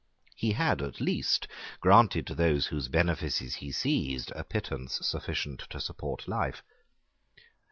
He 0.35 0.53
had 0.53 0.81
at 0.81 0.99
least 0.99 1.47
granted 1.79 2.25
to 2.25 2.33
those 2.33 2.65
whose 2.65 2.87
benefices 2.87 3.53
he 3.53 3.71
seized 3.71 4.31
a 4.31 4.43
pittance 4.43 4.95
sufficient 5.03 5.59
to 5.69 5.79
support 5.79 6.27
life. 6.27 6.63